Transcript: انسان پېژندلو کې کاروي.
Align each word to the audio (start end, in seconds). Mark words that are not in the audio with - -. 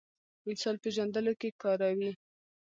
انسان 0.49 0.75
پېژندلو 0.83 1.33
کې 1.41 1.49
کاروي. 1.61 2.11